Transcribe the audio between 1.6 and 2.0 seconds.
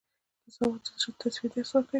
ورکوي.